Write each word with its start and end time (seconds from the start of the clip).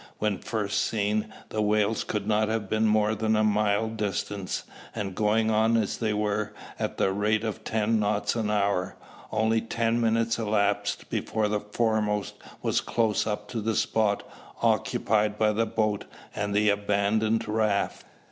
When 0.17 0.39
first 0.39 0.81
seen, 0.81 1.31
the 1.49 1.61
whales 1.61 2.03
could 2.03 2.25
not 2.25 2.49
have 2.49 2.67
been 2.67 2.87
more 2.87 3.13
than 3.13 3.35
a 3.35 3.43
mile 3.43 3.87
distant: 3.87 4.63
and 4.95 5.13
going 5.13 5.51
on 5.51 5.77
as 5.77 5.97
they 5.97 6.11
were, 6.11 6.55
at 6.79 6.97
the 6.97 7.11
rate 7.13 7.43
of 7.43 7.63
ten 7.63 7.99
knots 7.99 8.33
an 8.35 8.49
hour, 8.49 8.95
only 9.31 9.61
ten 9.61 10.01
minutes 10.01 10.39
elapsed 10.39 11.11
before 11.11 11.47
the 11.47 11.59
foremost 11.59 12.33
was 12.63 12.81
close 12.81 13.27
up 13.27 13.47
to 13.49 13.61
the 13.61 13.75
spot 13.75 14.23
occupied 14.63 15.37
by 15.37 15.51
the 15.53 15.67
boat 15.67 16.05
and 16.35 16.55
the 16.55 16.71
abandoned 16.71 17.47
raft. 17.47 18.03